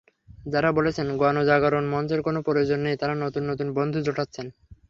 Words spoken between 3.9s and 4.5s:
জোটাচ্ছেন।